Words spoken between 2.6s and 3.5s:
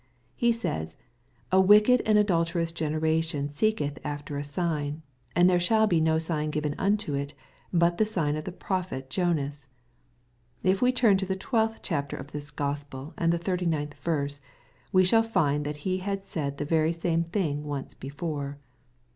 generation